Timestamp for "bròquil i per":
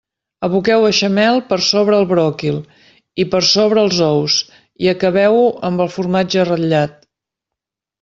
2.13-3.43